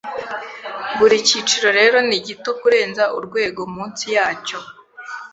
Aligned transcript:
Buri 0.97 1.17
cyiciro 1.27 1.67
rero 1.79 1.97
ni 2.09 2.17
gito 2.25 2.51
kurenza 2.59 3.03
urwego 3.17 3.61
munsi 3.75 4.05
yacyo 4.15 4.59